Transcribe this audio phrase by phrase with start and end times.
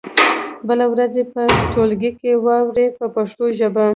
[0.67, 1.41] بله ورځ یې په
[1.73, 3.85] ټولګي کې واورئ په پښتو ژبه.